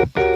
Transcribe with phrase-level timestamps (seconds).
[0.00, 0.29] Thank you.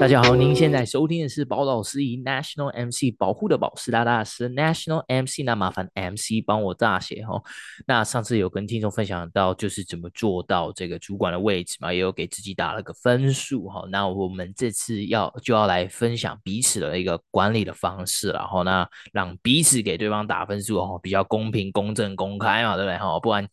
[0.00, 7.38] 大家好，您现在收听的是宝岛司仪 National MC 保护的宝师大大师 National MC，那麻烦 MC 帮我大写哈。
[7.86, 13.84] 那上次有跟听众分享到，就是怎么做到这个主管的位置嘛，也有给自己打了个分数哈。
[13.90, 23.20] 那我们这次要就要来分享彼此的一个管理的方式，然后呢，让彼此给对方打分数哈，比较公平、公正、公开嘛，对不对哈？
[23.20, 23.46] 不然。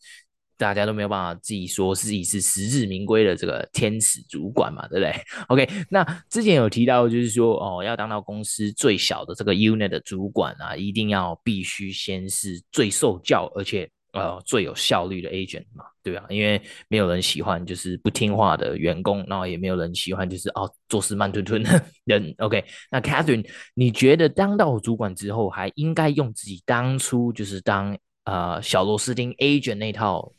[0.58, 5.14] 大家都没有办法自己说自己是实至名归的这个天使主管嘛，对不对
[5.46, 16.24] ？OK，那之前有提到就是说哦，要当到公司最小的这个 unit 的主管啊，一定要必须先是最受教而且呃最有效率的 agent 嘛，对吧？
[16.28, 22.34] 因为没有人喜欢就是不听话的员工，然后也没有人喜欢就是哦做事慢吞吞的人。
[22.38, 30.32] OK，那 Catherine，你觉得当到主管之后，还应该用自己当初就是当呃小螺丝钉 agent 那套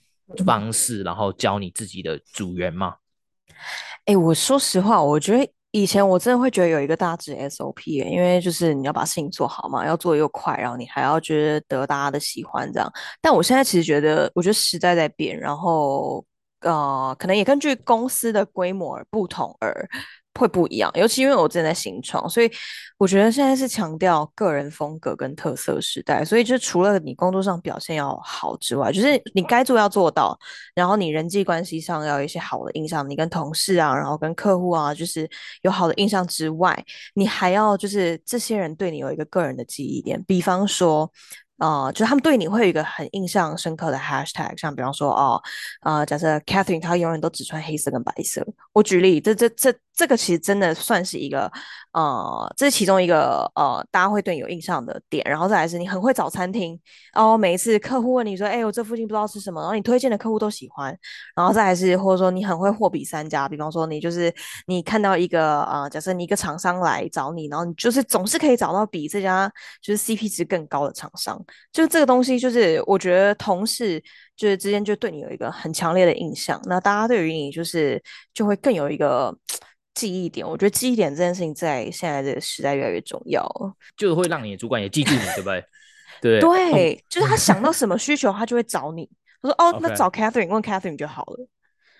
[0.45, 2.95] 方式，然后教你自己的组员吗？
[4.05, 12.91] 哎、我说实话，我觉得以前我真的会觉得有一个大致 SOP，因为就是你要把事情做好嘛，要做又快，然后你还要觉得得大家的喜欢这样。
[13.21, 16.25] 但我现在其实觉得，我觉得时代在变，然后
[16.61, 19.87] 呃，可能也根据公司的规模而不同而。
[20.39, 22.49] 会不一样，尤其因为我正在新创，所以
[22.97, 26.23] 我觉得现在是强调个人风格跟特色时代。
[26.23, 30.37] 所以就除了你工作上表现要好之外，就是你该做要做到，
[30.73, 35.29] 然后你人际关系上要有一些好的印象，你跟同事啊，然后跟客户啊，就是
[35.63, 36.81] 有好的印象之外，
[37.15, 41.11] 你还要就是这些人对你有一个个人的记忆点，比方说。
[41.59, 45.41] 啊、呃，就他们对你会有一个很印象深刻的 hashtag，像比方说哦，
[45.81, 48.41] 啊、呃，假设 Catherine 她永远都只穿黑色跟白色。
[48.71, 51.51] 我举例，这这这这个其实真的算是一个，
[51.91, 55.21] 呃，这是其中一个呃，大家会对你有印象的点。
[55.27, 56.79] 然后再来是你很会找餐厅，
[57.13, 60.97] 然后，每一次客户问你说，哎，我这附近不知道吃什么，然后你推荐的客户都喜欢。
[61.35, 64.33] 然后再来是或者说你很会货比三家，比方说你就是
[64.67, 71.37] 你看到一个啊、假设你一个厂商来找你，然后你就是总是可以找到比这家就是 CP 值更高的厂商。
[71.73, 74.01] 就这个东西，就是我觉得同事
[74.37, 78.01] 就是之间就对你有一个很强烈的印象，那大家对于你就是
[78.33, 79.35] 就会更有一个
[79.99, 80.47] 记忆点。
[80.47, 83.45] 我觉得记忆点这件事情在现在这个时代越来越重要，
[83.97, 85.63] 就会让你的主管也记住你，对不对？
[86.21, 89.09] 对对，嗯、就是他想到什么需求，他就会找你。
[89.41, 91.47] 他说：“哦，那找 Catherine，问 Catherine 就好了。”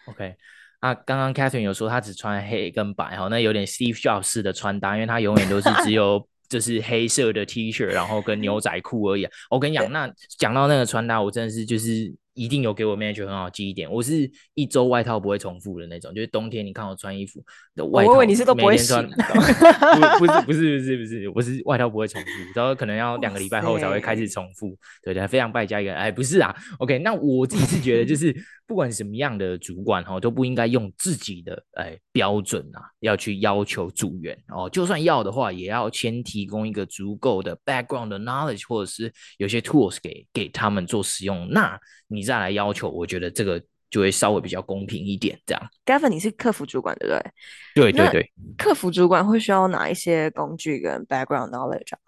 [0.08, 0.36] OK，
[0.80, 6.26] 啊，刚刚 Catherine 有说她只穿黑跟白哈，那有点 Steve Jobs 式的穿搭，因为他永远都是只有。
[6.50, 9.31] 就是黑色的 T 恤，然后跟牛仔裤而已、啊。
[9.52, 12.12] 我跟你讲，那讲到那个穿搭，我真的是就是。
[12.40, 13.92] 一定有给我 manager 很好记忆点。
[13.92, 17.44] 我是一周外套不会重复的那种，就是冬天你看我穿衣服
[17.76, 18.94] 的外套，我以为你是都不会洗。
[20.20, 24.78] 不是 不是不是不是，我是外套不会重复，然后可能要两个礼拜后才会开始重复。
[25.04, 25.94] 对对，非常败家一个。
[25.94, 28.34] 哎，不是啊，OK，那我自己是觉得，就 是
[28.66, 34.70] 不管什么样的主管哈，都不应该用自己的哎标准啊，要去要求组员哦。
[34.70, 41.50] 就算要的话，也要先提供一个足够的 background 的 knowledge，或者是有些 tools 给给他们做使用。
[41.50, 43.60] 那你再来要求，我觉得这个
[43.90, 45.36] 就会稍微比较公平一点。
[45.48, 47.16] 这样，Gavin，你是客服主管对不
[47.74, 47.92] 对？
[47.92, 52.00] 对对对，客服主管会需要哪一些工具跟 background knowledge 啊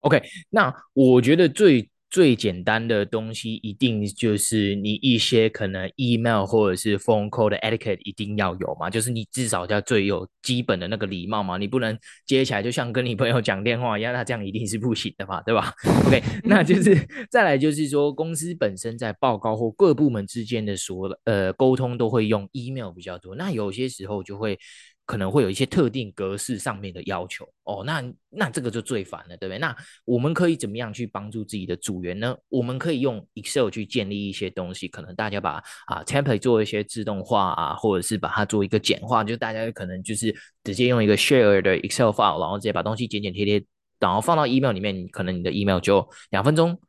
[0.00, 1.88] ？OK，那我觉得最。
[2.14, 15.74] 最简单的东西一定就是你一些可能 email 或者是 phone call 的 etiquette 一定要有嘛，就是你至少要最有基本的那个礼貌嘛，你不能接起来就像跟你朋友讲电话一样，那这样一定是不行的嘛，对吧
[16.06, 16.96] ？OK， 那就是
[17.32, 24.56] 再来就是说公司本身在报告或各部门之间的所呃沟通都会用 email 比较多，那有些时候就会。
[25.06, 29.58] 可能会有一些特定格式上面的要求哦，那那这个就最烦了，对不对？
[29.58, 32.34] 那我们可以怎么样去帮助自己的组员呢？
[32.48, 43.64] 我们可以用 Excel 去建立一些东西，可能大家把啊 template 做一些自动化啊，或者是把它做一个简化，就大家可能就是直接用一个 share 的 Excel file，然后直接把东西剪剪贴贴，
[44.00, 46.80] 然后放到 email 里面，可能你的 email 就两分钟。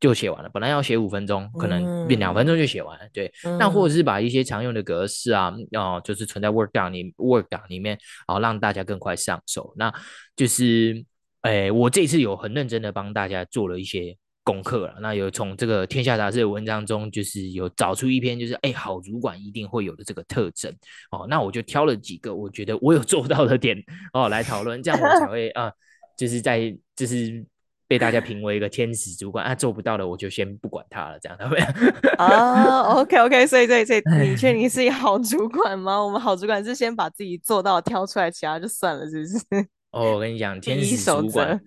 [0.00, 3.04] 就写完了，本来要写五分钟，可能变两分钟就写完了。
[3.04, 9.74] 嗯、对，那或者是把一些常用的格式啊，哦，就是存在 Word 档里 Word 档里面，然后让大家更快上手。
[9.76, 9.92] 那
[10.34, 11.04] 就是，
[11.42, 14.94] 哎，我这次有很认真的帮大家做了一些功课了。
[15.02, 20.74] 那有从这个天下杂志的文章中，就是有找出一篇，就是哎，好主管一定会有的这个特征。
[21.10, 23.76] 哦，那我就挑了几个，我觉得我有做到的点
[24.14, 25.70] 哦来讨论，这样我才会啊，
[26.16, 27.44] 就是在就是。
[27.90, 32.10] 被大家评为一个天使主管啊，做不到的我就先不管他了，这样对不对？
[32.18, 36.00] 啊、oh,，OK OK，所以所以所以你确定是一好主管吗？
[36.00, 39.66] 我们好主管是先把自己做到挑出来，其他就算了，是不是？
[39.90, 41.60] 哦，我跟你讲， 天使主管，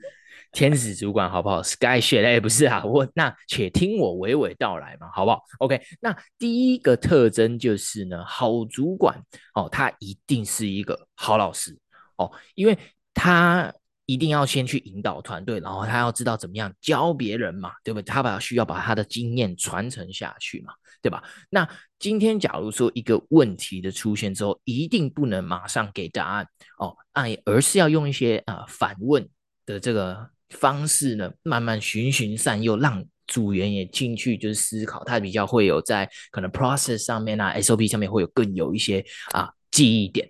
[0.53, 9.21] 天使主管好不好？Sky shit，哎，不是啊，我那且听我娓娓道来嘛，好不好？OK，那第一个特征就是呢，好主管
[9.55, 11.77] 哦，他一定是一个好老师
[12.15, 12.77] 哦，因为
[13.13, 13.73] 他
[14.05, 18.05] 一定要先去引导团队，然后他要知道怎么样教别人嘛，对不对？
[18.05, 21.23] 他把需要把他的经验传承下去嘛，对吧？
[21.49, 21.67] 那
[21.99, 26.47] 今天假如说一个问题的出现之后，一定不能马上给答案
[26.79, 29.27] 哦，哎，而是要用一些啊、反问
[29.65, 30.29] 的这个。
[30.49, 40.29] 方式呢，慢慢循循善诱，让组员也进去就是思考，他比较会有在可能 process 上面啊，SOP 上面会有更有一些啊记忆点。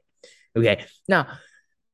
[0.53, 1.27] OK，那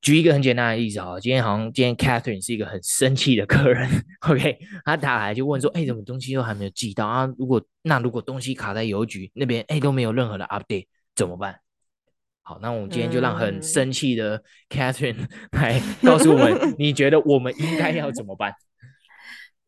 [0.01, 3.89] 举一个很简单的例子啊，今天好像今天 Catherine 是一个很生气的客人，
[4.29, 7.29] OK，他打来就问说，哎，怎么东西都还没有寄到啊？
[7.37, 10.85] 如果那如果东西卡在邮局那边，哎，都没有任何的 update，
[11.15, 11.59] 怎么办？
[12.41, 18.53] 好，那我们今天就让很生气的 Catherine 来告诉我们，你觉得我们应该要怎么办？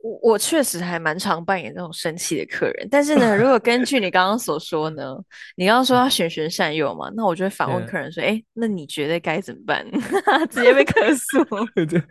[0.04, 5.16] 我我确实还蛮常扮演这种生气的客人，但是呢，如果根据你刚刚所说呢，
[5.56, 9.86] 你刚刚说要循循善诱嘛，那我就会反问客人说：“哎、嗯，那你觉得该怎么办？”
[10.50, 11.44] 直接被客诉。
[11.86, 12.02] 对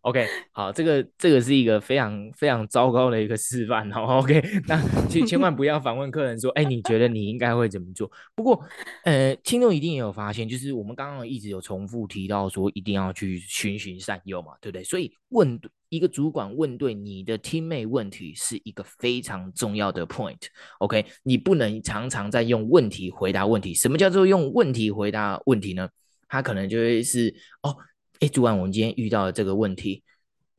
[0.00, 4.20] ，OK，好，这个这个是一个非常非常糟糕的一个示范哦。
[4.24, 8.58] OK，那千千万不要反问客人说：“哎，你觉得你应该会怎么做？”不过，
[9.04, 14.82] 呃，听众一定也有发现，就是我们刚刚一直有重复提到说，一定要去循循善诱嘛，对不对？
[14.82, 15.60] 所以问。
[15.92, 21.04] 一个主管问对你的 teammate 问题是一个非常重要的 point，OK？
[21.22, 23.74] 你不能常常在用问题回答问题。
[23.74, 25.86] 什么叫做用问题回答问题呢？
[26.28, 27.76] 他可能就会是哦，
[28.20, 30.02] 哎，主管，我们今天遇到了这个问题，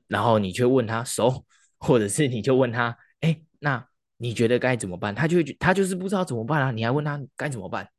[0.08, 1.44] 然后你却问他熟，
[1.80, 3.84] 或者是你就问他，哎，那
[4.18, 5.16] 你觉得该怎么办？
[5.16, 7.90] 他就会他就是不知道怎么办啊，你还问他该怎么办？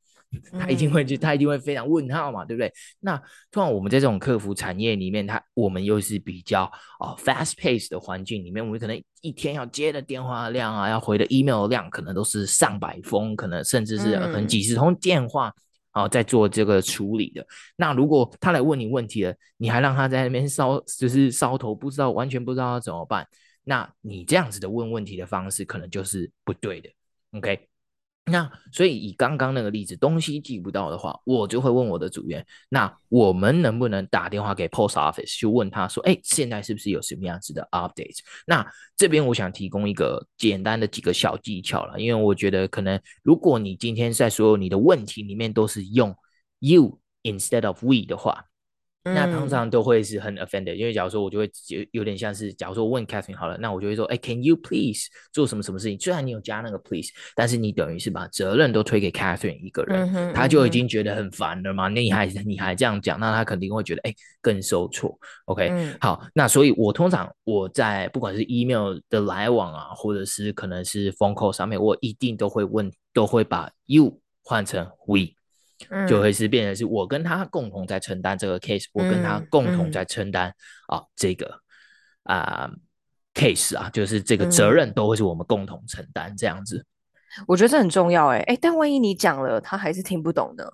[0.59, 2.73] 他一定会就他一定会非常问号嘛，对不对？
[3.01, 3.17] 那
[3.51, 6.63] 通常我们在这种客服产业里面，他我们又是比较
[6.99, 15.53] 啊 fast pace 的环境里面，我们可能一天要接的电话量啊，要回的 email 量，可能都是上百封，可能甚至是可能几十通电话
[15.93, 17.47] 啊，在做这个处理的。
[17.77, 23.27] 那如果他来问你问题了，你还让他在那边烧，就是烧头，不知道完全不知道要怎么办，
[23.65, 26.91] 那你这样子的问问题的方式，可能就是不对的。
[27.33, 27.74] OK。
[28.27, 38.19] 那所以以刚刚那个例子，东西寄不到的话，我就会问我的组员，那我们能不能打电话给 Post Office 去问他说，哎，现在是不是有什么样子的 update？
[38.47, 38.67] 那
[38.97, 46.17] 这边我想提供一个简单的几个小技巧了，因为我觉得可能如果你今天在所有你的问题里面都是用
[46.61, 48.47] you instead of we 的话。
[49.05, 56.01] 那通常都会是很 offended，因为假如说我就会有有点像是，假如说我问 Catherine 好了，那我就会说，哎，Can you please 做什么什么事情？
[56.01, 61.89] 虽然你有加那个 please，但是你等于是把责任都推给 Catherine 一个人，嗯、他就已经觉得很烦了嘛。
[61.89, 65.15] 那你还你还这样讲，那他肯定会觉得哎更受挫。
[65.45, 75.35] OK，、嗯、好，那所以我通常我在不管是 email 的来往啊，或者是可能是 phone call 上面，我一定都会问，都会把 you 换成 we。
[76.09, 81.61] 就会是变成是我跟他共同在承担这个 case，、嗯、我跟他共同在承担、嗯、啊这个
[82.25, 82.71] 啊
[83.35, 86.85] case 啊，就是这个责任都会是我们共同承担这样子。
[87.47, 90.65] 我觉得这很重要哎哎，但万一你讲了他还是听不懂呢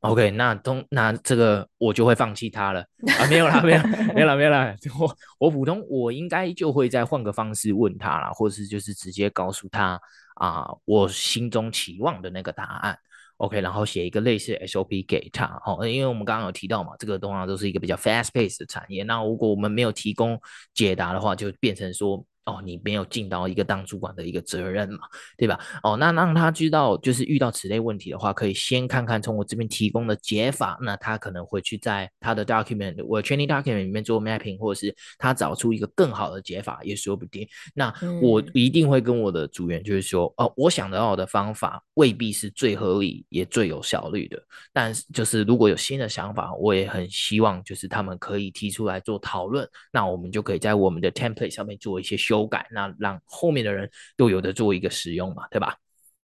[0.00, 2.80] ？OK，那通那这个我就会放弃他了
[3.18, 3.82] 啊，没有啦，没有，
[4.14, 4.74] 没有啦，没有啦。
[5.00, 9.98] 我我普通我应该就会再换个方式问他啦，或是就是直接告诉他
[10.34, 12.98] 啊，我心中期望的那个答案。
[13.40, 19.02] OK，然后写一个类似 SOP 给他，哦，因为我们刚刚有提到嘛，这个通常都是一个比较 fast pace 的产业。
[19.02, 20.40] 那如果我们没有提供
[20.74, 22.24] 解答的话，就变成说。
[22.46, 25.00] 哦，你没有尽到一个当主管的一个责任嘛，
[25.36, 25.60] 对吧？
[25.82, 37.46] 哦，那让他知道，就是遇到此类问题的话，可以先看看从我这边提供的解法，那他可能会去在他的 document，我 training document 里面做 mapping，或者是他找出一个更好的解法也说不定。
[37.74, 37.92] 那
[38.22, 44.42] 我一定会跟我的组员就是说，哦，我想得到的方法未必是最合理也最有效率的，
[44.72, 55.74] 但是就是如果有新的想法，我也很希望就是他们可以提出来做讨论，那我们就可以在我们的 template 上面做一些修改，那让后面的人都有的做一个使用嘛，对吧？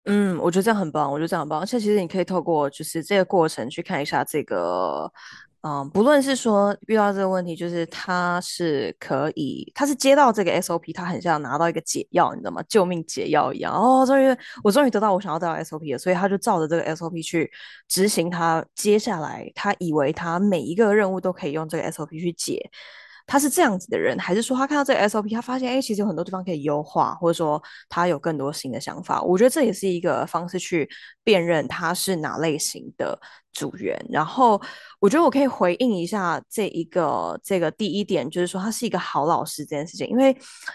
[0.05, 1.59] 嗯，我觉得这样很棒，我觉得这样很棒。
[1.59, 5.11] 而且其实你可以透过就是这个过程去看一下这个，
[5.63, 12.63] 嗯，不论是说遇到这个问题，就是他是可以，他是接到这个 SOP，他很像拿到一个解药，你知道吗？
[12.69, 13.75] 救命解药一样。
[13.75, 17.51] 哦，终于我终于得到我想要得到 SOP 了，所以他就照着这个 SOP 去
[17.89, 22.71] 执行他接下来他以为他每一个任务都可以用这个 SOP 去解。
[23.27, 29.21] 他是这样子的人，还是说他看到这个 SOP，他发现哎，其实有很多地方可以优化，或者说他有更多新的想法？
[29.23, 30.89] 我觉得这也是一个方式去
[31.25, 33.19] 辨认他是哪类型的
[33.57, 34.61] 组员，然后
[35.01, 40.07] 我觉得我可以回应一下这一个这个第一点，就是说他是一个好老师这件事情。
[40.09, 40.31] 因为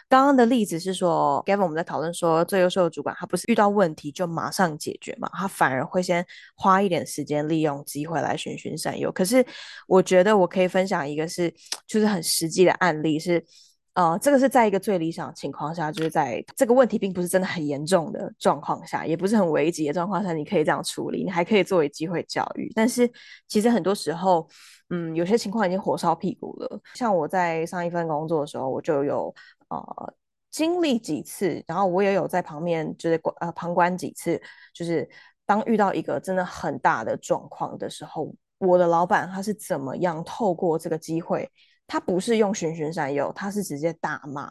[0.09, 9.11] 刚刚的例子是说，Gavin 我们在讨论说最优秀的主管，他不是遇到问题就马上解决嘛，他反而会先花一点时间，利用机会来循循善诱。
[9.11, 9.45] 可是
[9.87, 11.53] 我觉得我可以分享一个是，
[11.85, 13.45] 就是很实际的案例是。
[13.93, 22.71] 呃，这个是在一个最理想的情况下，就是在这个问题并不是真的很严重的状况下，也不是很危急的状况下，你可以这样处理，你还可以作为机会教育。
[22.73, 23.11] 但是
[23.49, 24.47] 其实很多时候，
[24.91, 26.81] 嗯，有些情况已经火烧屁股了。
[26.93, 29.33] 像我在上一份工作的时候，我就有
[29.67, 30.13] 呃
[30.49, 34.41] 经历几次，然后我也有在旁边就是呃旁观几次，
[34.73, 35.09] 就是
[35.45, 41.51] 当遇到一个真的很大的状况的时候，我的老板他是怎么样透过这个机会。
[41.91, 44.49] 他不是用循循善诱，他是直接大骂。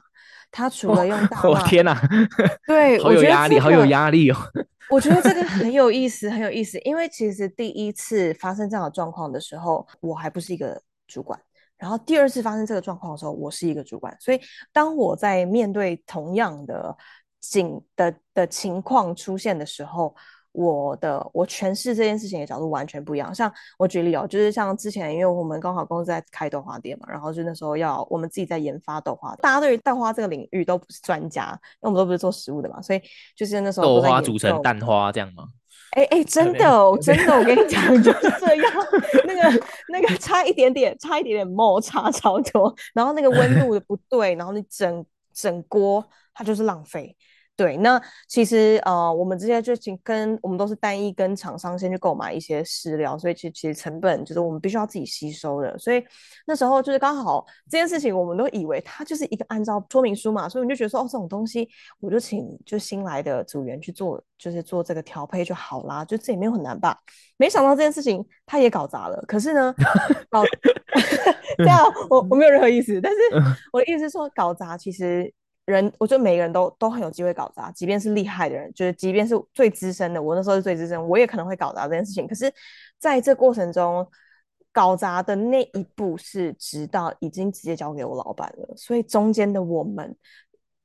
[0.50, 1.98] 他除了用大骂，哦，天哪，
[2.66, 4.36] 对，好有压力，好有压力哦。
[4.90, 6.78] 我觉得这个很有意思，很有意思。
[6.80, 11.40] 因为其实第一次发生这样的状况的时候，我还不是一个主管。
[11.78, 14.14] 然后第二次发生这个状况的时候，我是一个主管。
[14.20, 16.94] 所以当我在面对同样的
[17.40, 20.14] 景的的情况出现的时候，
[20.52, 23.34] 我的我诠释这件事情的角度完全不一样。
[23.34, 29.34] 像我举例哦，就是像之前，因为我们刚好公司在开豆花店嘛，然后就那时候要我们自己在研发豆花。
[29.36, 31.50] 大家对于豆花这个领域都不是专家，
[31.82, 33.00] 因为我们都不是做食物的嘛，所以
[33.36, 35.44] 就是那时候豆花煮成蛋花这样吗？
[35.90, 38.72] 哎哎，真的哦，真的，我跟你讲就是这样。
[39.26, 45.04] 那个那个差一点点，差一点点摩擦超多，然后那个温度的不对，然后你整
[45.34, 47.16] 整锅它就是浪费。
[47.60, 55.78] 对，那其实呃，我们之前就请跟我们都是单一跟厂商先去购买一些饲料，所以其实其实成本就是我们必须要自己吸收的。
[55.78, 56.02] 所以
[56.46, 61.68] 那时候就是刚好这件事情，我们都以为它就是一个按照说明书嘛，所以我们就觉得说哦，这种东西
[62.00, 66.96] 我就请就新来的组员去做，就是做这个调配就好啦，就这也没有很难吧？
[67.36, 69.22] 没想到这件事情他也搞砸了。
[69.28, 69.74] 可是呢，
[70.30, 70.42] 搞
[71.58, 73.18] 这样我我没有任何意思，但是
[73.70, 75.30] 我的意思是说搞砸其实。
[75.70, 82.26] 人，我觉得每个人都都很有机会搞砸，即便是厉害的人，就是即便是最资深的，我那时候是最资深，我也可能会搞砸这件事情。
[82.26, 82.52] 可是，
[82.98, 84.06] 在这过程中，
[84.72, 90.14] 搞砸的那一步是直到已经直接交给我老板了，所以中间的我们，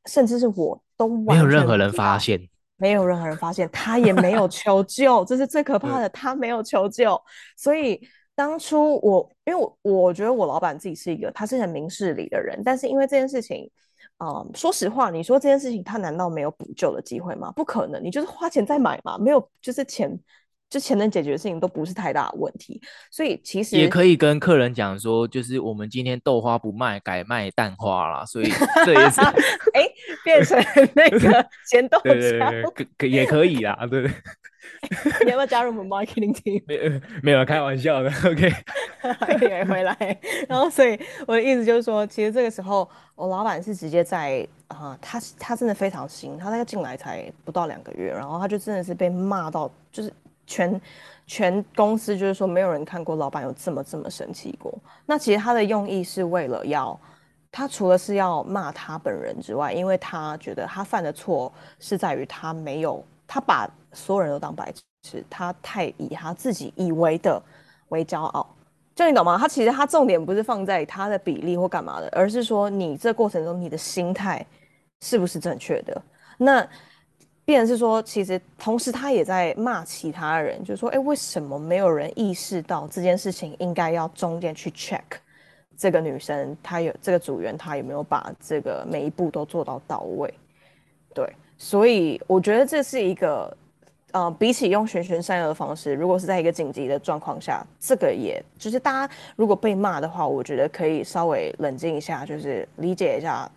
[0.06, 2.40] 甚至是我都没有任何人发现，
[2.78, 7.22] 没有任何人发现，他也没有 求救，这是最可怕的，他没有求救。
[7.58, 8.02] 所以
[8.36, 13.70] 当初我，因为我我觉得我老板自己是一个，他是很明事理的人，但是因为这件事情。
[14.18, 17.52] 啊，说实话，你说这件事情他难道没有补救的机会吗？
[17.52, 20.18] 不可能，你就是花钱再买嘛，没有就是钱，
[20.70, 22.82] 就钱能解决的事情都不是太大的问题。
[23.12, 28.26] 所以其实也可以跟客人讲说，就是我们今天豆花不卖，改卖蛋花啦。
[28.26, 28.50] 所以
[28.86, 29.22] 这也是
[29.74, 29.88] 哎，
[30.24, 30.58] 变成
[30.96, 34.10] 那个咸豆浆，对对对，可可也可以啦，对。
[35.24, 36.62] 你要不要加入我们 marketing team？
[36.68, 38.10] 没有，没有，开玩笑的。
[38.26, 40.20] OK，回来。
[40.48, 50.12] 然后，所以我的意思就是说，其实这个时候，我老板是直接在啊、呃，他他真的非常新，他大概进来才不到两个月，然后他就真的是被骂到，就是
[50.46, 50.82] 全
[51.28, 54.74] 全公司就是说，没有人看过老板有这么这么生气过。
[55.06, 57.00] 那其实他的用意是为了要，
[57.52, 63.04] 他除了是要骂他本人之外，因为他觉得他犯的错是在于他没有。
[63.28, 64.72] 他把所有人都当白
[65.02, 67.42] 痴，他太以他自己以为的
[67.88, 68.48] 为骄傲，
[68.94, 69.36] 就你懂吗？
[69.36, 74.46] 他其实他重点不是放在他的比例或干嘛的，而是说你这过程中你的心态
[75.02, 76.00] 是不是正确的？
[76.38, 76.64] 那
[77.46, 85.02] 变成是说，其实同时他也在骂其他人，就是说，哎，为什么没有人意识到这件事情应该要中间去 check
[85.78, 90.34] 这个女生，她有这个组员，她有没有把这个每一步都做到到位？
[91.14, 91.32] 对。
[91.58, 93.56] 所以我觉得这是一个，
[94.12, 103.50] 呃，比起用循循善诱的方式，如果是在一个紧急的状况下，这个也就是大家如果被骂的话，我觉得可以稍微冷静一下，就是理解一下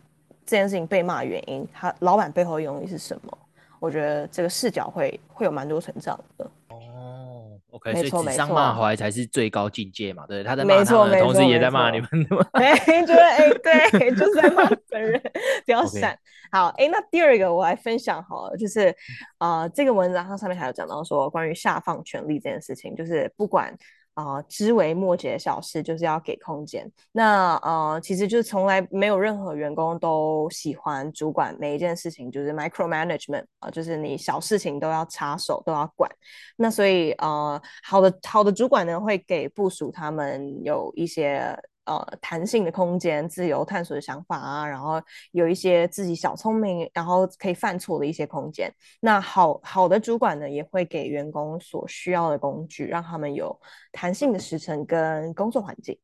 [0.46, 3.38] 这件事情被骂原因，他老板背后用意是什么？
[3.80, 6.44] 我觉得这个视角会会有蛮多成长的。
[6.68, 10.24] 哦 OK，所以指桑骂槐才是最高境界嘛？
[10.26, 12.46] 对，他在骂他们同时也在骂你们，对吗？
[12.52, 15.20] 哎，就是哎，对， 就是在骂本人，
[15.66, 16.18] 不要闪。
[16.50, 18.88] 好，哎，那第二个我来分享好了，就是
[19.36, 23.76] 啊、呃，这个文章它上面还有讲到说关于下放权力这件事情，就是不管。
[24.18, 26.90] 啊、呃，枝微末节的小事就是要给空间。
[27.12, 36.10] 那呃，其实就是从来没有任何员工都喜欢主管每一件事情就是 micromanagement 啊、就是你小事情都要插手都要管。
[36.56, 41.56] 那所以呃，好的好的主管呢，会给部署他们有一些
[41.88, 45.02] 呃弹性的空间、自由探索的想法啊，然后
[45.32, 48.70] 有一些自己小聪明，然后可以犯错的一些空间。
[49.00, 53.58] 那好好的主管呢，也会给员工所需要的工具，让他们有
[53.90, 55.98] 弹性的时程跟工作环境。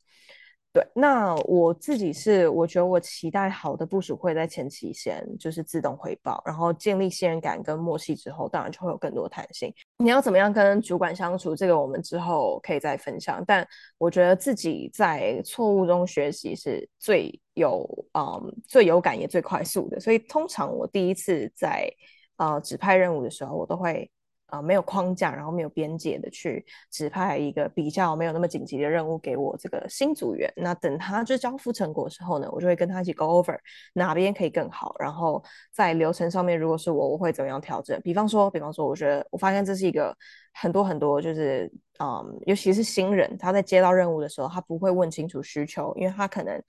[0.75, 9.73] 对，那我自己是，我觉得我期待好的部署会在前期先就是自动回报，然后建立信任感跟默契之后，当然就会有更多弹性。
[9.99, 13.41] 你要怎么样跟主管相处，这个我们之后可以再分享。
[13.47, 13.65] 但
[13.99, 21.89] 我觉得自己在错误中学习是最有嗯最有感也最快速的，所以通常我第一次在
[22.37, 24.11] 呃指派任务的时候，我都会。
[24.55, 30.53] 啊、呃，没有框架，然后没有边界的去指派一个比较没有那么紧急的任务给我这个新组员。
[30.57, 33.59] 那等他就交付成果的时候呢，我就会跟他一起 go over
[33.95, 34.95] 哪边可以更好。
[35.01, 35.43] 然后
[35.73, 38.01] 在流程上面，如果是我，我会怎么样调整？
[38.03, 40.17] 比方说，比方说，我觉得我发现这是一个
[40.53, 46.63] 很多很多，就是嗯，尤其是新人，他在接到任务的时候，他不会问清楚需求，因为他可能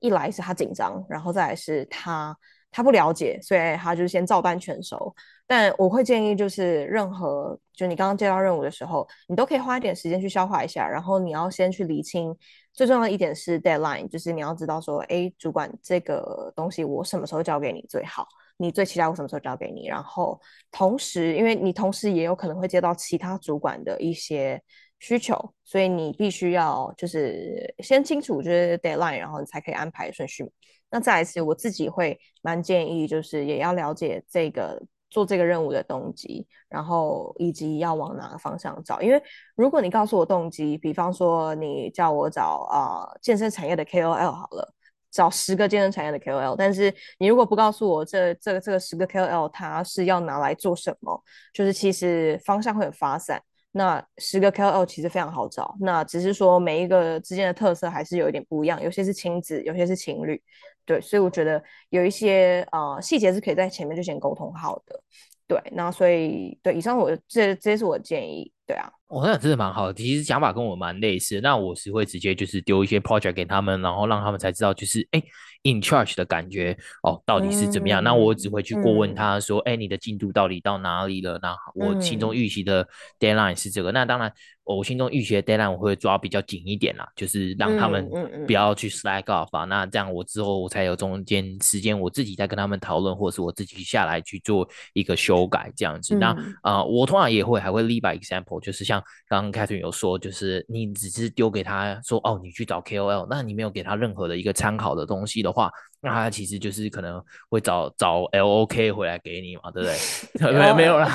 [0.00, 2.36] 一来是他紧张，然后再来是他。
[2.70, 5.14] 他不了解，所以他就先照单全收。
[5.46, 10.88] 但我会建议，就是任何就你刚刚接到任务的时候，你都可以花一点时间去消化一下。
[10.88, 12.36] 然后你要先去理清，
[12.72, 18.26] 最重要的一点是 deadline，就是你要知道说，哎，主管这个东西我什么时候交给你最好？
[18.56, 19.88] 你最期待我什么时候交给你？
[19.88, 24.62] 然后同时，因为你同时也有可能会接到其他主管的一些
[24.98, 25.34] 需求，
[25.64, 30.44] 所以你必须要就是先清楚就是 deadline，然后你才可以安排顺序。
[30.90, 39.00] 那再一次我自己会蛮建议，就是也要了解这个做这个任务的动机，然后以及要往哪个方向找。
[39.00, 39.22] 因为
[39.56, 44.74] 如果你告诉我动机，比方说你叫我找啊、健身产业的 KOL 好了，
[45.10, 53.42] 找十个健身产业的 KOL，但是你如果不告诉我这这个这个十个 KOL 它是要拿来做什么，就是其实方向会很发散。
[53.72, 60.42] 那十个 KOL 其实非常好找，那只是说每一个之间的特色还是有一点不一样，有些是亲子，有些是情侣。
[60.84, 65.02] 对，所以我觉得有一些啊、呃、细节是可以在前面就先沟通好的。
[65.46, 68.52] 对，那所以对，以上我这这是我的建议。
[68.66, 71.40] 对啊，我想真的蛮好的，其实想法跟我蛮类似。
[71.40, 75.22] 那我是会直接就是丢一些 project 给他们，然后让他们才知道就是哎。
[75.62, 78.02] In charge 的感觉哦，到底是怎么样？
[78.02, 83.92] 嗯、那我只会去过问他说：“哎、嗯，你的进度到底到哪里了？”那我心中预期的 deadline 是这个。
[83.92, 84.32] 嗯、那当然，
[84.76, 88.08] 我心中预期的 deadline 我会抓比较紧一点啦，就是让他们
[88.46, 89.64] 不要去 slack off 啊。
[89.64, 96.14] 嗯嗯嗯、那这样我之后我才有中间时间，我自己再跟他们讨论，或者是我自己下来去做一个修改这样子。
[96.14, 96.26] 嗯、那
[96.62, 105.40] 啊、呃，我通常也会还会 lead by example，就是像刚刚 Catherine 有说，就是你只是丢给他说：“哦，你去找 KOL。”那你没有给他任何的一个参考的东西。
[105.40, 105.70] 的话，
[106.02, 110.52] 那他其实就是可能会找找 LOK 回来给你嘛，对不对？
[110.58, 111.08] 没有 没有啦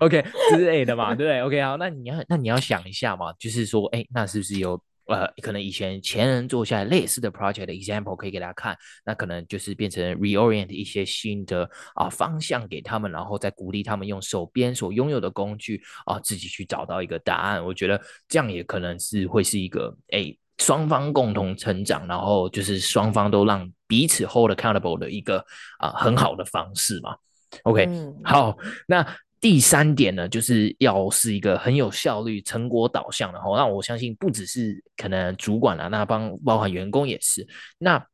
[0.00, 8.76] ，OK 之类的嘛，对不对？OK 好，那你要那你要想一下嘛，就是说，哎，那是不是有呃，可能以前前人做下来类似的 project 的 example 可以给大家看？
[9.04, 11.64] 那可能就是变成 reorient 一些新的
[11.94, 17.64] 啊、呃、方向给他们，然后再鼓励他们用手边所拥有的工具啊、呃、自己去找到一个答案。
[17.64, 20.36] 我觉得这样也可能是会是一个哎。
[20.58, 25.38] 双方共同成长，然后就是双方都让彼此 hold accountable 的一个
[25.78, 27.16] 啊、呃、很好的方式嘛。
[27.62, 29.06] OK，、嗯、好，那
[29.40, 33.40] 第三点呢，就是要是一个很有效率、成果导向的。
[33.40, 37.46] 哈，那我相信不只是可能主管啊，那帮包含员工也是。
[37.78, 38.04] 那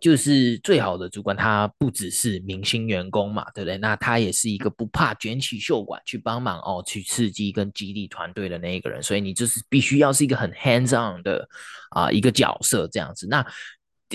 [0.00, 3.76] 就是最好的主管，他不只是明星员工嘛，对不对？
[3.78, 9.02] 那他也是一个不怕卷起袖管去帮忙哦，去刺激跟激励团队的那一个人。
[9.02, 11.46] 所以你就是必须要是一个很 hands on 的
[11.90, 13.26] 啊、呃、一个角色这样子。
[13.28, 13.46] 那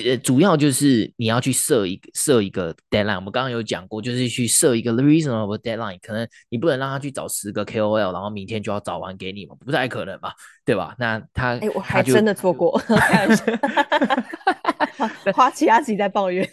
[0.05, 3.15] 呃，主要就是你要去设一个设一个 deadline。
[3.15, 5.97] 我们刚刚有讲过，就是去设一个 reasonable deadline。
[6.03, 10.33] 可能你不能让他去找十个 KOL，然后明天就要找完给你嘛，不太可能吧？
[10.63, 10.95] 对吧？
[10.99, 12.79] 那他哎、欸， 我还真的错过，
[15.33, 16.47] 花其他自己在抱怨。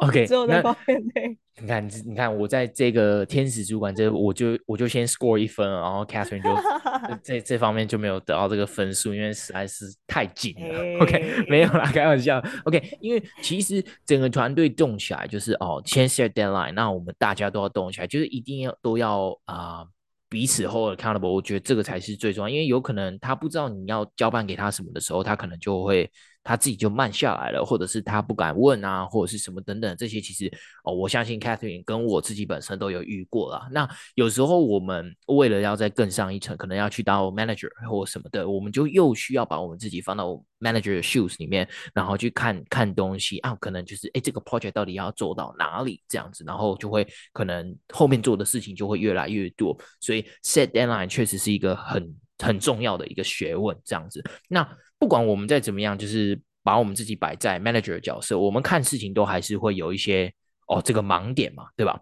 [0.00, 1.38] OK， 之后再抱怨对。
[1.58, 6.50] 你看，你看，我在这个天使主管这，我就我就先 score 一分，然后 Catherine 就
[7.24, 11.02] 这这方面就没有得到这个分数，因为实在是太紧了。
[11.02, 12.42] OK，没有啦，开玩笑。
[12.64, 19.78] OK，因为其实整个团队动起来就是哦，先 set deadline，那我们大家都要动起来，就是一定要都要啊。
[19.80, 19.88] 呃
[20.28, 26.10] 彼此 hold accountable，我觉得这个才是最重要，因为有可能他不知道你要交办给他什么的时候，他可能就会
[26.46, 30.48] 他自己就慢下来了，或者是他不敢问啊，或者是什么等等，这些其实
[30.84, 33.68] 哦，我相信 Catherine 跟我自己本身都有遇过啦。
[33.72, 54.22] 那有时候我们为了要再更上一层，可能要去当 manager 或什么的，我们就又需要把我们自己放到 manager 的 shoes 里面，然后去看看东西啊，可能就是哎，这个 project 到底要做到哪里这样子，然后就会可能后面做的事情就会越来越多，所以 set deadline 确实是一个很很重要的一个学问这样子。
[54.48, 54.66] 那
[54.98, 60.32] 不管我们再怎么样，就是把我们自己摆在 manager 的角色，我们看事情都还是会有一些
[60.68, 62.00] 哦这个盲点嘛，对吧？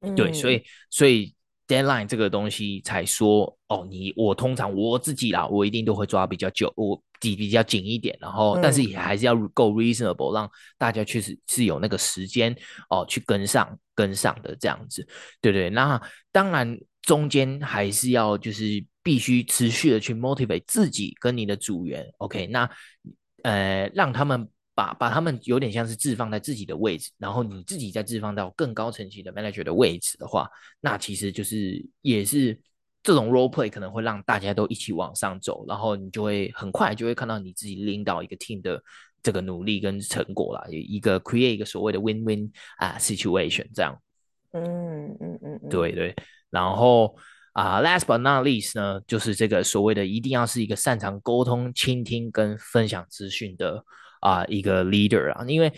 [0.00, 1.34] 嗯、对，所以所以
[1.66, 12.54] deadline 这个东西才说哦，你我通常我自己啦，我一定都会抓比较久，我比比较紧一点，然后但是也还是要够 reasonable，让大家确实是有那个时间
[12.90, 15.04] 哦去跟上跟上的这样子，
[15.40, 15.68] 对对。
[15.68, 22.68] 那当然中间还是要就是必须持续的去 motivate 自己跟你的组员，OK，那
[23.42, 24.46] 呃让他们。
[24.78, 30.48] 把把他们有点像是置放在自己的位置，然后你自己再置放到更高层级的 manager 的位置的话，
[30.80, 32.56] 那其实就是也是
[33.02, 38.80] 这种 role play 可能会让大家都一起往上走，然后你就会很快就会看到你自己领导一个 team 的
[39.20, 44.00] 这个努力跟成果啦，一个 create 一个所谓的 win win 啊 situation 这样。
[44.52, 46.14] 嗯嗯嗯，对对。
[46.50, 47.16] 然后
[47.60, 53.84] 啊，last but not least 呢，就是这个所谓的一定要是一个擅长沟通、倾听跟分享资讯的。
[54.20, 55.72] 啊，一个 leader 啊，因为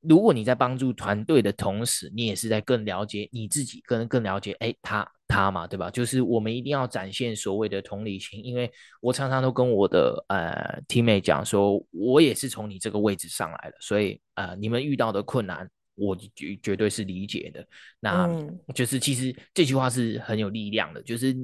[0.00, 5.90] 如果你在帮助团队的同时，你也是在更了解你自己，跟更了解哎他他嘛，对吧？
[5.90, 15.68] 就是我们一定要展现所谓的同理心，因为我常常都跟我的呃 teammate 讲说，我也是从你这个位置上来的，所以呃你们遇到的困难，
[16.00, 17.64] 我绝绝对是理解的。
[18.00, 18.28] 那
[18.74, 21.36] 就是其实这句话是很有力量的，就是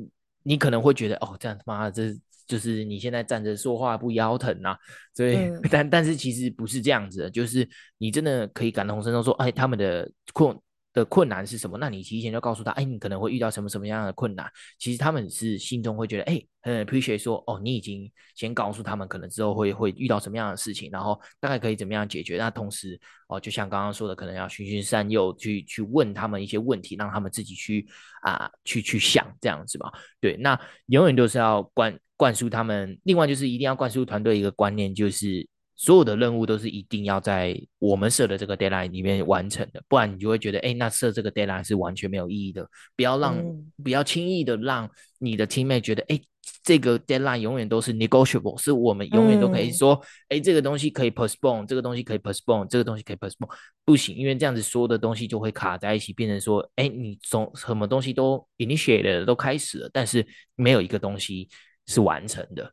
[0.43, 2.19] 你可能会觉得哦，这样他妈的这。
[2.49, 4.79] 就是你现在站着说话不腰疼呐、啊，
[5.13, 10.57] 所以、嗯、但但是其实不是这样子的，就是你真的可以感同身受，说哎他们的困
[10.97, 11.77] 的困难是什么？
[11.77, 14.51] 那你提前就告诉他，哎你可能会遇到什么什么样的困难？
[14.79, 22.39] 其实他们是心中会觉得哎很 appreciate 说哦你已经先告诉他们可能之后会会遇到什么样的事情，然后大概可以怎么样解决？
[22.39, 27.87] 那同时哦就像刚刚说的，可能要循循善诱去去问他们一些问题，让他们自己去
[28.23, 29.93] 啊去去想这样子吧。
[30.19, 31.97] 对，那永远都是要灌。
[32.19, 42.67] 灌输他们，另外就是一定要灌输团队一个观念，就是所有的任务都是一定要在我们设的这个 deadline 里面完成的，不然你就会觉得，哎，那设这个 deadline 是完全没有意义的。
[42.97, 46.19] 不要让，嗯、不要轻易的让你的 teammate 觉得，哎，
[46.63, 53.51] 这个 deadline 永远都是 negotiable，是我们永远都可以说，哎、嗯，这个东西可以 postpone，这个东西可以 postpone，这个东西可以 postpone，
[53.85, 61.49] 不行，因为这样子所有的东西就会卡在一起，变成说，哎，你从什么东西都 initiate 都开始了，但是没有一个东西。
[61.89, 62.69] 是完成的，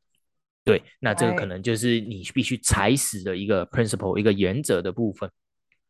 [0.65, 5.30] 对，那这个可能就是你必须踩死的一个 principle，一个原则的部分。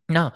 [0.08, 0.34] 那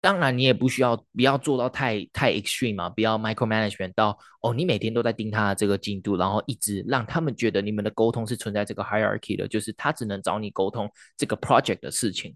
[0.00, 12.34] 当然，你也不需要不要做到太太 extreme 嘛，不要 micromanagement 到哦，你每天都在盯他的这个进度，然后一直让他们觉得你们的沟通是存在这个 hierarchy 的，就是他只能找你沟通这个 project 的事情。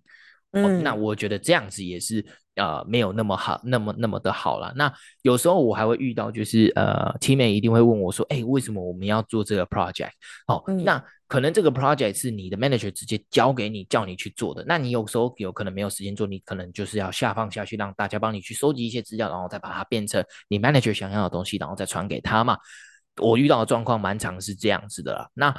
[0.52, 2.24] 嗯，哦，那我觉得这样子也是。
[2.54, 4.70] 呃，没有那么好，那么那么的好了。
[4.76, 10.10] 那有时候我还会遇到，就是呃，teammate 一定会问我说：“哎，为什么我们要做这个 project？”
[10.48, 14.62] 哦，嗯、那可能这个 project 是你的 manager 直接交给你，叫你去做的。
[14.68, 22.58] 那你有时候有可能没有时间做，你可能就是要下放下去，让大家帮你去收集一些资料，然后再把它变成你 manager 想要的东西，然后再传给他嘛。
[23.16, 25.26] 我遇到的状况蛮常是这样子的啦。
[25.32, 25.58] 那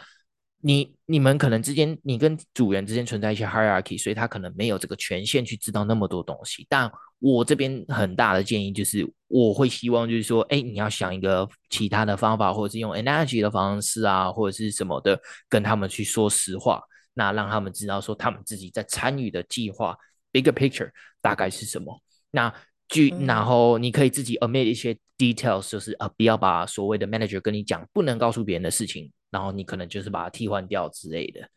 [0.65, 6.65] 你你们可能之间，你跟组员之间存在一些 hierarchy，所以他可能没有这个权限去知道那么多东西。
[6.69, 16.82] 但我这边很大的建议就是，我会希望就是说，哎，你要想一个其他的方法，或者是用 energy 的方式啊，或者是什么的，跟他们去说实话，
[17.13, 19.97] 那让他们知道说他们自己在参与的计划
[20.32, 20.89] bigger picture
[21.21, 22.02] 大概是什么。
[22.32, 22.54] 那
[22.88, 29.12] 据然后你可以自己 omit 一些 details，就是啊，不要把所谓的 manager 跟你讲不能告诉别人的事情。
[29.34, 31.50] 然后你可能就是把它替换掉之类的，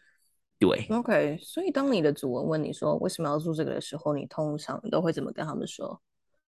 [0.59, 0.87] 对。
[0.91, 6.01] OK，所以当你的主人问你说为什么要做这个的时候，你通常都会怎么跟他们说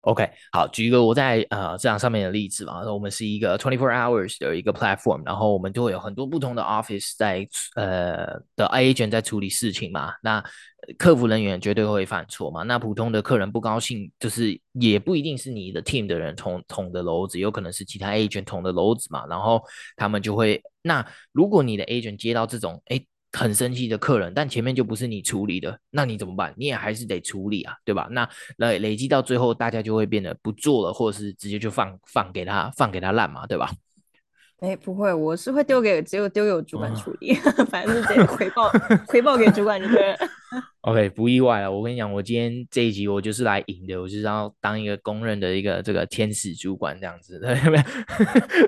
[0.04, 2.82] ？OK，好，举一个我在呃这样上面的例子嘛。
[2.92, 10.14] 我们是一个 twenty four hours 的一个 platform，然后我们就会有很多不同的 office 在呃的 agent 在处理事情嘛。
[10.22, 10.44] 那
[10.98, 12.64] 客服人员绝对会犯错嘛。
[12.64, 19.26] 那普通的客人不高兴，就是也不一定是你的 team 的人捅捅的篓子，有可能是其他 agent 捅的篓子嘛。
[19.28, 19.64] 然后
[19.96, 20.62] 他们就会。
[20.86, 23.02] 那如果你的 agent 接到这种哎
[23.38, 26.54] 很生气的客人，但前面就不是你处理的，那你怎么办？
[26.56, 28.08] 你也还是得处理啊，对吧？
[28.12, 33.70] 那累累积到最后，大家就会变得不做了，或者是直接就放放给他放给他烂嘛，对吧？
[34.60, 38.72] 哎，不会，我是会丢给只有丢给我主管处理，哦、 反正是直接回报
[39.08, 40.18] 回报给主管就对了。
[40.82, 41.72] OK，不意外了。
[41.72, 47.40] 我跟你讲，我今天这一集我就是来赢的，我就是要当一个公认的一个这个天使主管这样子。
[47.40, 47.84] 对 没有，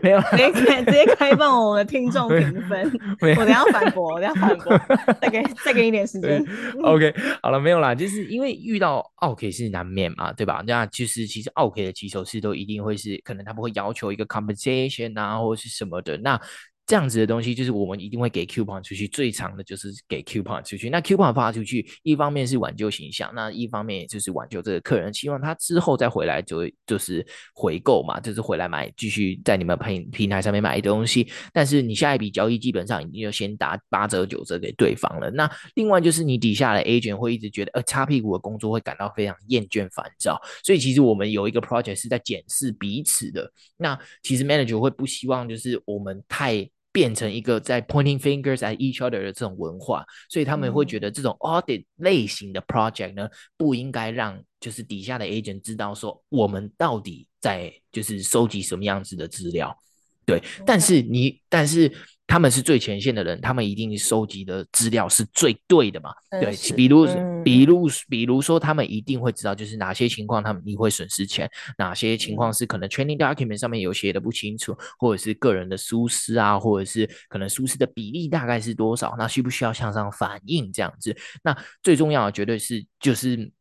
[0.02, 2.89] 没有，直接开直接开放我们的听众评分。
[3.21, 4.78] 我等下反驳，我等下反驳，
[5.19, 6.41] 再给再给你一点时间。
[6.84, 10.63] OK，好了，没有啦，就是因为遇到奥 K 是难免嘛，对吧？
[10.65, 16.17] 那就是其实奥 K 的起手是都一定会是，可能他们会要求一个 compensation 啊，或者是什么的。
[16.17, 16.39] 那
[16.88, 20.88] 这样子的东西，就是我们一定会给 coupon 出去，最长的就是给 coupon 出去。
[20.88, 31.28] 那 coupon 发出去，一方面是挽救形象，那一方面也就是挽救这个客人，希望他之后再回来就就是回购嘛，就是回来买，继续在你们平平台上面买东西。
[31.52, 35.32] 但是你下一笔交易基本上已经就先打八折九折给对方了。
[35.32, 43.52] 那另外就是你底下的 agent 会一直觉得呃擦屁股的工作会感到非常厌倦烦躁，所以其实我们有一个 project 是在检视彼此的。
[43.76, 46.69] 那其实 manager 会不希望就是我们太。
[46.95, 53.27] 变成一个在 pointing fingers at each other 的这种文化，所以他们会觉得这种 audit 类型的 project 呢，
[53.58, 59.77] 不应该让就是底下的 agent 知道说我们到底在就是收集什么样子的资料，
[60.25, 61.91] 对，但是你但是。
[62.28, 66.10] 他们是最前线的人，他们一定收集的资料是最对的嘛？
[66.32, 67.06] 对，比如，
[67.44, 81.16] 比如，比如说，他们一定会知道，就是哪些情况他们你会损失钱，哪些情况是可能 training document 上面有写的不清楚，或者是个人的疏失啊，或者是可能疏失的比例大概是多少，那需不需要向上反映这样子？
[81.44, 83.52] 那最重要的绝对是就是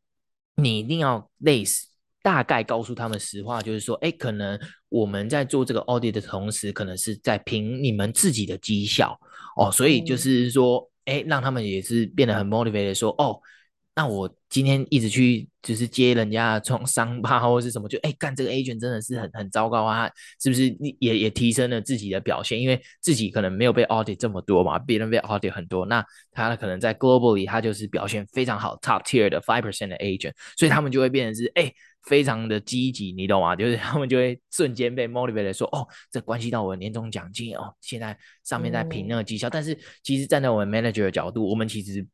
[0.56, 1.86] 你一定要类似。
[2.24, 4.58] 大概告诉他们实话，就是说，哎，可能
[4.88, 9.14] 我们在做这个 audit 的同时，可能是在凭你们自己的绩效
[9.58, 13.38] 哦，所以就是说，哎，让他们也是变得很 motivated，说，哦。
[13.96, 20.10] 那我今天一直去就是接人家的创 伤疤或者是什么，就哎干这个 agent 真的是很很糟糕啊，
[20.42, 20.66] 是不是？
[20.98, 31.72] 也也提升了自己的表现，因为自己可能没有被 audit 这么多嘛，别人被 audit 很多，那他可能在 globally 他就是表现非常好，top tier 的 five percent 的 agent，所以他们就会变成是哎
[32.06, 33.54] 非常的积极，你懂吗？
[33.56, 42.06] 就是他们就会瞬间被 motivated 说哦，这关系到我的年终奖金哦，现在上面在评那个绩效，嗯、但是其实站在我们 manager 的角度，我们其实。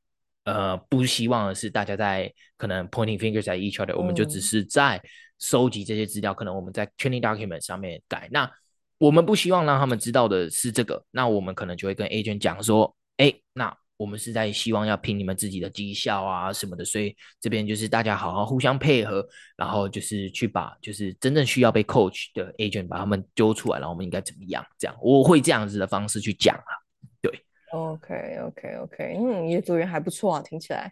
[0.44, 5.00] 呃，不希望的是大家在可能 pointing fingers at each other，、嗯、我们就只是在
[5.38, 8.26] 收集这些资料，可能我们在 training document 上面改。
[8.32, 8.50] 那
[8.96, 19.22] 我们不希望让他们知道的是这个，那我们可能就会跟 agent 讲说，哎，那我们是在希望要凭你们自己的绩效啊什么的，所以这边就是大家好好互相配合，
[19.58, 24.64] 然后就是去把就是真正需要被 coach 的 agent 把他们揪出来，然后我们应该怎么样？
[24.78, 26.72] 这样我会这样子的方式去讲啊。
[27.20, 27.30] 对
[27.72, 30.90] OK，OK，OK，嗯，你的组员还不错啊，听起来。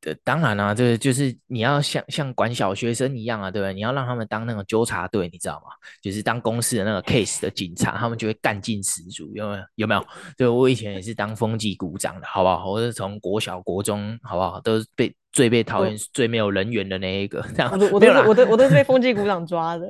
[0.00, 3.74] 对，当然啦、啊，这个就是你要像像管小学生一样啊，对不对？
[3.74, 5.72] 你要让他们当那个纠察队，你知道吗？
[6.00, 9.62] 就是当公司的那个 case 的警察，他们就会干劲十足，有没有？
[9.74, 10.06] 有没有？
[10.36, 12.70] 对，我以前也是当风纪股长的，好不好？
[12.70, 14.60] 我是从国小、国中，好不好？
[14.60, 17.44] 都是被最被讨厌、最没有人缘的那一个。
[17.56, 19.88] 这样，我都，我都，我都，我都是被风纪股长抓的，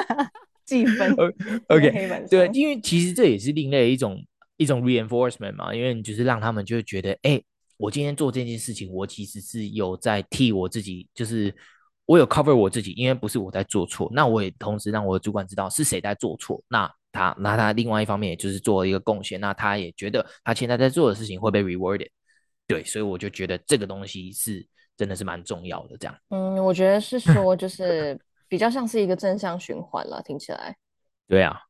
[0.66, 1.10] 记分。
[1.68, 4.22] OK，对，因为其实这也是另类一种。
[4.60, 7.44] 一种 reinforcement 嘛，因为你就是让他们就会觉得，哎、欸，
[7.78, 11.54] 我今天做这件事情，我其实是有在替我自己，就是
[12.04, 22.10] 我有 cover 我自己，因为不是我在做错，那我也同时让我的主管知道是谁在做错，那他那他另外一方面也就是做了一个贡献，那他也觉得他现在在做的事情会被 rewarded，
[22.66, 26.16] 对，所以我就觉得这个东西是真的是蛮重要的，这样。
[26.30, 30.76] 嗯，我觉得是说 就是比较像是一个正向循环了，听起来。
[31.28, 31.60] 对啊。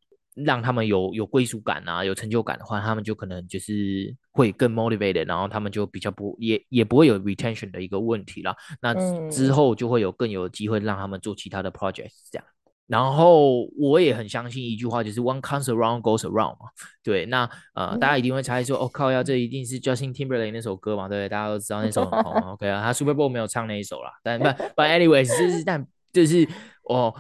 [0.44, 8.54] 让他们有有归属感啊，有成就感的话，他们就可能就是会更 motivated，然后他们就比较不也也不会有 retention 的一个问题了。
[8.80, 8.94] 那
[9.30, 12.44] 之后就会有更有机会让他们做其他的 projects 这样。
[12.86, 16.70] 然后我也很相信一句话，就是 one comes around goes around 嘛。
[17.02, 21.06] 对，那呃，大家一定会猜说，哦靠，要这一定是 Justin Timberlake 那首歌嘛？
[21.06, 22.32] 对，大家都知道那首很 红。
[22.52, 26.48] OK 啊，他 Super Bowl 没有唱那一首啦，但 but but anyways，就是但就是
[26.84, 27.14] 哦。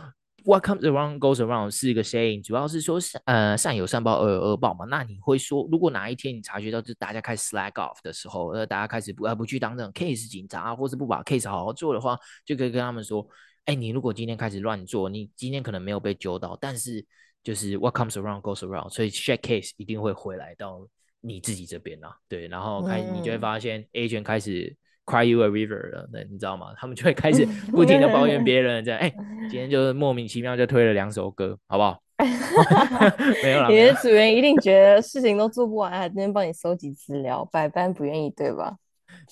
[0.48, 4.86] What comes around goes around 是一个 saying，主要是说呃善有善报恶有恶报嘛。
[4.86, 13.28] 那你会说，如果哪一天你察觉到，就是大家开始 slack off 的时候，呃，大家开始不呃不去当这种 case 警察，或是不把 case 好好做的话，就可以跟他们说，
[13.66, 17.04] 哎，你如果今天开始乱做，你今天可能没有被揪到，但是
[17.44, 20.88] 就是 what comes around goes around，所以 check case 一定会回来到
[21.20, 22.16] 你自己这边啦。
[22.26, 24.74] 对，然后开你就会发现 agent 开始。
[25.08, 26.66] Cry you a river 了，那你知道吗？
[26.76, 29.14] 他们就会开始不停的抱怨 别人，这样，哎、欸，
[29.48, 31.98] 今天就是莫名其妙就推了两首歌，好不好？
[33.42, 33.70] 没有了。
[33.70, 38.76] 你的组员一定觉得事情都做不完，还今天帮你收集资料，百般不愿意，对吧？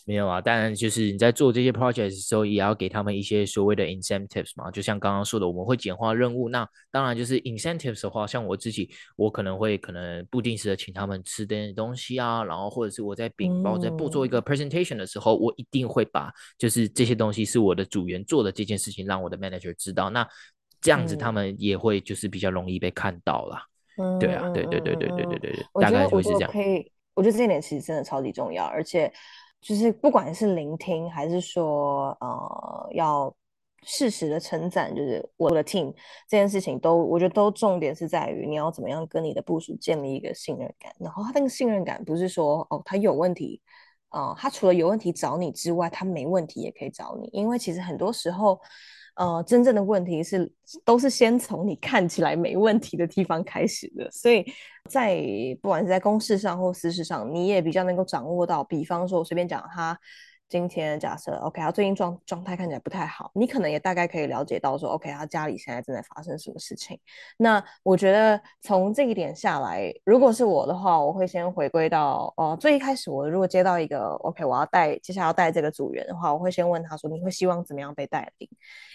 [0.06, 4.70] 没有啊，当然就是你在做这些 project 的时候，也要给他们一些所谓的 incentives 嘛。
[4.70, 6.48] 就像刚刚说的，我们会简化任务。
[6.48, 20.08] 那当然就是 incentives 的话，像我自己，我可能会可能不定时的请他们吃点东西啊，然后或者是我在禀报在不做一个 presentation 的时候，嗯、我一定会把就是这些东西是我的组员做的这件事情，让我的 manager 知道。
[20.08, 20.26] 那
[20.80, 23.62] 这样子他们也会就是比较容易被看到啦。
[23.98, 26.50] 嗯，对啊，对对对对对对对对，大概会是这样。
[26.50, 29.12] 可以，我觉得这一点其实真的超级重要，而且。
[29.61, 33.35] 就是不管是聆听还是说呃要
[33.85, 35.92] 适时的称赞，就是我的 team
[36.29, 40.92] 这件事情都，我觉得都重点是在于你要怎么样跟你的部署建立一个信任感。
[40.99, 43.61] 然后他那个信任感不是说哦，他有问题
[44.09, 48.61] 啊、他除了有问题找你之外，他没问题也可以找你，因为其实很多时候。
[49.16, 50.50] 呃，真正的问题是，
[50.85, 54.44] 都是先从你看起来没问题的地方开始的，所以
[54.88, 55.20] 在
[55.61, 58.62] 不管是在公事上或私事上，你也比较能够掌握到。
[58.64, 59.98] 比方说，我随便讲他。
[60.48, 66.98] 今天假设 OK，他最近状状态看起来不太好，你可能也大概可以了解到说 OK，他家里现在正在发生什么事情。
[67.37, 78.48] 那我觉得从这一点下来，如果是我的话，我会先回归到哦、最一开始我如果接到一个 OK，我要带接下来要带这个组员的话，我会先问他说，你会希望怎么样被带领？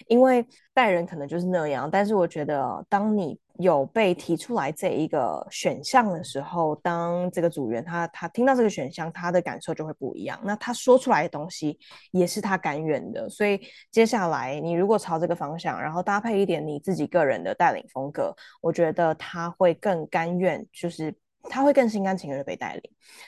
[0.08, 10.40] 因为带人可能就是那样，但是我觉得当你有被提出来这一个选项的时候，当这个组员他他听到这个选项，他的感受就会不一样。
[10.44, 11.78] 那他说出来的东西
[12.10, 13.28] 也是他甘愿的。
[13.28, 13.60] 所以
[13.90, 21.14] 接下来你如果朝这个方向，然后搭配一点你自己个人的带领风格，我觉得他会更甘愿，就是。
[21.48, 22.82] 他会更心甘情愿的被带领。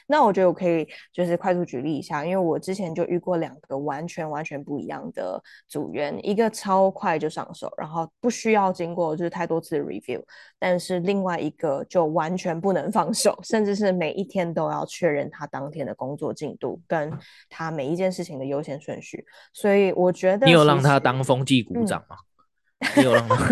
[0.07, 10.23] 那我觉得我可以就是快速举例一下，因为我之前就遇过两个完全完全不一样的组员，一个超快就上手，然后不需要经过就是太多次的 review，
[10.59, 17.13] 但是另外一个就完全不能放手，甚至是每一天都要确认他当天的工作进度跟
[17.49, 19.25] 他每一件事情的优先顺序。
[19.53, 22.17] 所以我觉得你有让他当风纪股长吗？
[22.79, 23.37] 嗯、你有让他？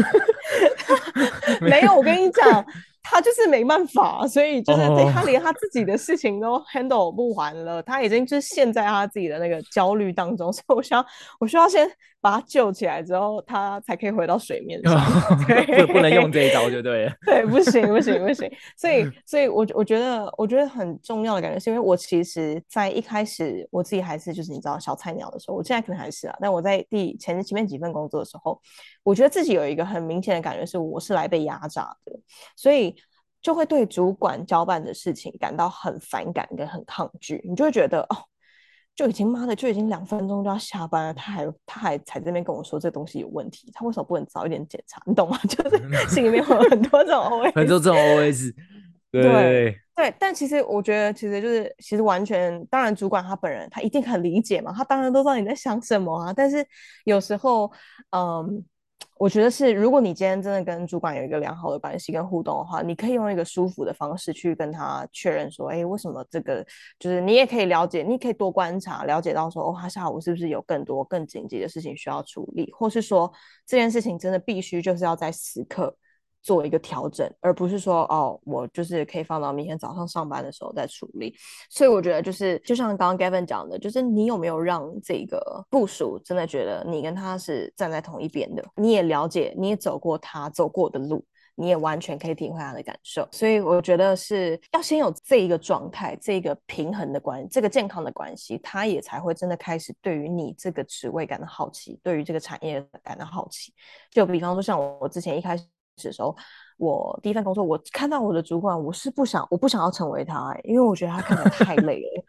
[1.61, 2.65] 没有，我跟你讲。
[3.05, 4.81] 他就是没办法，所以就是
[5.13, 7.85] 他连他自己的事情都 handle 不完了，oh.
[7.85, 11.05] 他已经就是陷在他自己的那个焦虑当中，所以我想
[11.41, 11.87] 我需要先
[12.21, 14.95] 把他救起来之后，他才可以回到水面上。
[15.85, 17.13] 不不能用这一招就对了。
[17.27, 18.49] 对，不行不行不行。
[18.77, 28.59] 所以所以我我觉得我觉得很重要的感觉是因为我其实在一开始我自己还是就是你知道小菜鸟的时候，我现在可能还是啊，但我在第前前面几份工作的时候，
[29.03, 32.13] 我觉得自己有一个很明显的感觉是我是来被压榨的，
[32.57, 32.97] 所以。
[33.43, 38.17] 就会对主管交办的事情感到很反感跟很抗拒，你就会觉得哦，
[38.95, 45.03] 就已经妈的就已经两分钟就要下班了，他还他还才在那边跟我说这东西有问题，他为什么不能早一点检查？
[45.07, 45.37] 你懂吗？
[45.51, 48.55] 就是心里面会有很多这种 OS，很多这种 OS，
[49.11, 56.65] 对对，对，但其实我觉得其实就是其实完全，当然主管他本人他一定很理解嘛，他当然都知道你在想什么啊，但是
[57.03, 57.73] 有时候
[58.11, 58.65] 嗯。
[59.23, 66.67] 我觉得是，如果你今天真的跟主管有一个良好的关系跟互动的话，你可以用一个舒服的方式去跟他确认说，哎，为什么这个
[66.99, 73.33] 就是你也可以了解，你可以多观察，了解到说，哦，他下午是不是有更多更紧急的事情需要处理，或是说
[73.65, 75.97] 这件事情真的必须就是要在此刻。
[76.43, 81.35] 做一个调整，而不是说哦，我就是可以放到明天早上上班的时候再处理。
[81.71, 88.65] 所以我觉得就是，就像刚刚 Gavin 讲的，就是你有没有让这个部署真的觉得你跟他是站在同一边的？
[88.75, 91.25] 你也了解，你也走过他走过的路，
[91.55, 93.29] 你也完全可以体会他的感受。
[93.31, 103.73] 所以我觉得是要先有这一个状态，这个平衡的关系，这个健康的关系，他也才会真的开始对于你这个职位感到好奇，对于这个产业感到好奇。
[104.11, 105.65] 就比方说，像，我之前一开始。
[105.97, 106.35] 的时候，
[106.79, 112.25] 我第一份工作，我看到我的主管，我是不想，我不想要成为他，欸，因为我觉得他看起来太累了。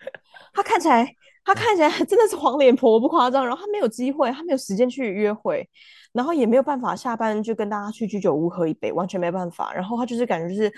[0.53, 1.07] 他看起来，
[1.43, 3.45] 他看起来真的是黄脸婆，不夸张。
[3.45, 5.67] 然后他没有机会，他没有时间去约会，
[6.11, 9.73] 然后也没有办法下班就跟大家去居酒屋喝一杯，完全没办法。
[9.73, 10.71] 然后他就是感觉就是，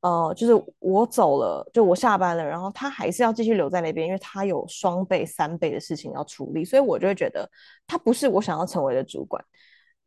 [0.00, 7.48] 呃，就是我走了，就我下班了，然后他还是要继续留在那边，因为他有双倍、三倍的事情要处理，所以我就会觉得
[7.86, 9.44] 他不是我想要成为的主管。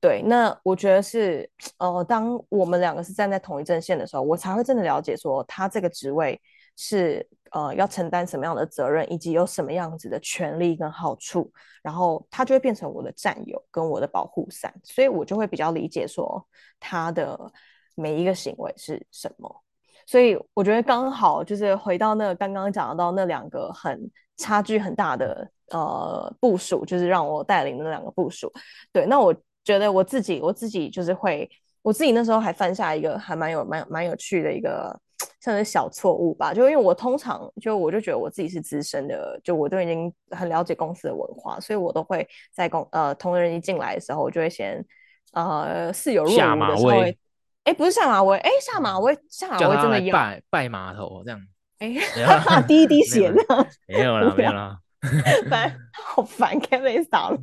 [0.04, 6.38] 对，那我觉得是，呃，当我们两个是站在同一阵线的时候，我才会真的了解说他这个职位
[6.76, 11.50] 是呃要承担什么样的责任，以及有什么样子的权利跟好处，
[11.82, 16.46] 然后他就会变成我的战友跟我的保护伞，所以我就会比较理解说
[16.82, 17.40] 他的
[17.96, 19.64] 每一个行为是什么。
[20.06, 28.52] 所以我觉得刚好就是回到那个刚刚讲到那两个很差距很大的呃部署，就是让我带领的那两个部署。
[28.92, 29.34] 对，那我。
[29.64, 31.50] 觉得我自己，我自己就是会，
[31.82, 35.00] 我自己那时候还犯下一个还蛮有蛮蛮有趣的一个
[35.40, 44.84] 像是小错误吧，就因为我通常就我就觉得我自己是资深的，就我都已经很了解公司的文化，所以我都会在公呃同仁一进来的时候，我就会先
[45.34, 46.90] 呃似有若无的时候，
[47.64, 51.40] 哎不是下马威，哎下马威下马威真的要拜拜码头这样，
[51.80, 53.42] 哎滴滴血呢？
[53.88, 54.52] 没有了 没有
[55.04, 55.50] 了。
[55.50, 57.40] 烦，好烦，Kevin 少了，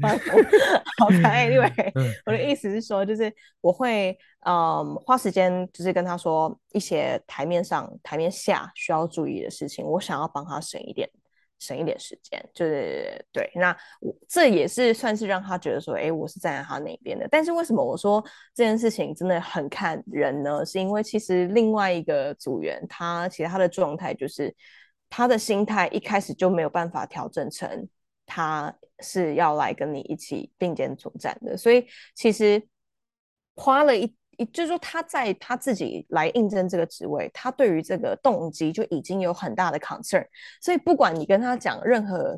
[0.99, 1.47] 好烦。
[1.51, 1.93] Anyway，
[2.27, 11.09] 我的意思是说，就是我会嗯花时间，就是跟他说一些台面上、台面下需要注意的事情，我想要帮他省一点
[11.59, 13.51] 省一点时间，就是对。
[13.55, 17.29] 那我这也是算是让他觉得说，哎，我是站在他那边的。
[17.31, 20.65] 但是为什么我说这件事情真的很看人呢？
[20.65, 24.55] 是因为其实另外一个组员，他其实他的状态就是
[25.11, 27.87] 他的心态一开始就没有办法调整成
[28.25, 32.67] 他是要来跟你一起并肩作战的，所以其实
[33.55, 34.17] 花了一。
[34.39, 40.27] 也就是说，他在他自己来应征这个职位，他对于这个动机就已经有很大的 concern。
[40.63, 42.35] 所以，不管你跟他讲任何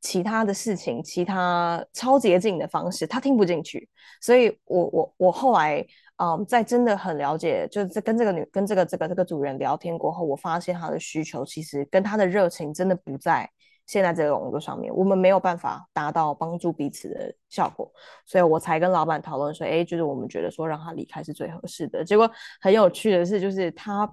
[0.00, 3.88] 其他的事情，其他超捷径的方式，他听不进去。
[4.20, 5.84] 所以我我我后来，
[6.22, 13.48] 嗯，在真的很了解，就是跟这个女跟这个这个这个主人聊天过后，我发现她的需求其实跟她的热情真的不在。
[13.86, 17.90] 现在这个工作上面，我们没有办法达到帮助彼此的效果，
[18.24, 22.04] 所以我才跟老板讨论说，哎，就是我们觉得说让他离开是最合适的。
[22.04, 24.08] 结果很有趣的是，就是他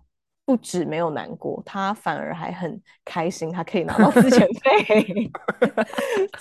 [0.46, 5.30] 不止没有难过，他反而还很开心，他可以拿到资遣费，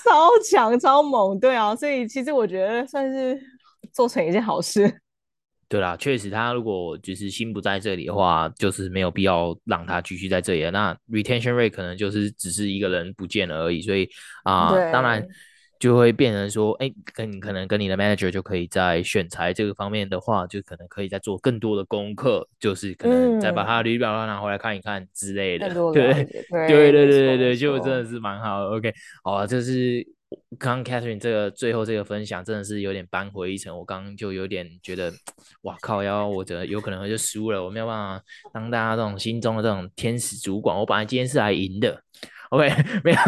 [0.03, 3.39] 超强超猛，对啊，所以其实我觉得算是
[3.93, 5.03] 做成一件好事。
[5.69, 10.71] 对啦，确实，他如果就是心不在这里的话，就是没有必要让他继续在这里了。
[10.71, 14.09] 那 retention rate 可能就是只是一个人不见了而已，所以
[14.45, 15.27] 啊，呃、当然
[15.81, 25.67] 就会变成说，哎，跟你可能跟你的 manager 就可以在选材这个方面的话，就可能可以再做更多的功课，就是可能再把他的履历表拿回来看一看之类的。
[25.67, 28.67] 嗯、 对对对对对对，就真的是蛮好的。
[28.77, 28.95] OK，
[29.25, 30.07] 好啊，这是。
[30.59, 35.12] 刚刚 Catherine 这个最后这个分享真的是有点扳回一城，我刚刚就有点觉得，
[35.62, 42.03] 哇靠，要我觉得有可能就输了，我没有办法当大家这种心中的这种天使主管，我本来今天是来赢的。
[42.51, 42.68] OK，
[43.03, 43.18] 没有，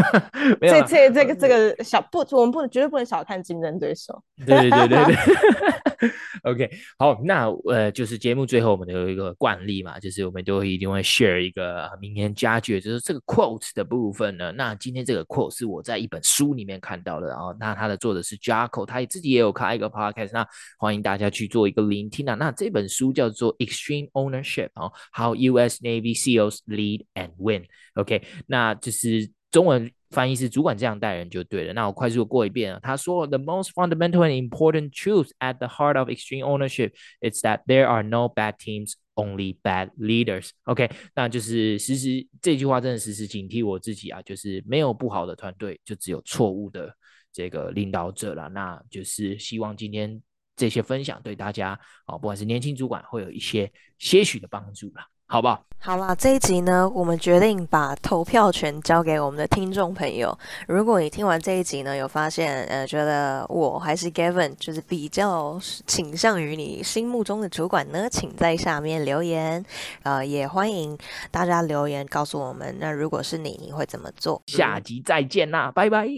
[0.60, 0.74] 没有。
[0.74, 4.22] 这这这个这个小不，我们不能绝对不能小看竞争对手。
[4.46, 6.10] 对对对对对。
[6.44, 14.52] OK， 好，那呃，就是节目最后我们有一个惯例嘛，就是我们都一定会 share 一个名言佳句，就是这个 quote 的部分呢。
[14.52, 20.46] 那今天这个 quote 是我在一本书里面看到的，然后那它的作者是 jacko 他自己也有开一个 podcast，那
[20.78, 22.34] 欢迎大家去做一个聆听啊。
[22.34, 25.80] 那这本书叫做 Extreme Ownership 啊，How U.S.
[25.82, 27.64] Navy SEALs Lead and Win。
[27.94, 29.17] OK，那就是
[29.50, 31.72] 中文翻译是主管这样带人就对了。
[31.72, 38.02] 那我快速过一遍啊，他说：“The most fundamental and important truth at the heart of extreme ownership is that there are
[38.02, 46.94] no bad teams, only bad leaders。” OK，那就是时时这句话真的时时警惕我自己啊，就是没有不好的团队，就只有错误的
[47.32, 48.48] 这个领导者了。
[48.50, 50.22] 那就是希望今天
[50.56, 55.02] 这些分享对大家啊，不管是年轻主管，会有一些些许的帮助了。
[55.28, 55.92] 好吧好？
[55.92, 60.36] 好啦，这一集呢，我们决定把投票权交给我们的听众朋友。
[60.66, 65.56] 如果你听完这一集呢，有发现呃，觉得我还是 Gavin，就是比较
[65.86, 69.64] 倾向于你心目中的主管呢，请在下面留言。
[70.02, 70.98] 呃，也欢迎
[71.30, 74.42] 大家留言告诉我们，那如果是你，你会怎么做？
[74.46, 76.08] 下集再见啦，拜拜，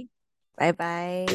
[0.57, 1.27] 拜拜。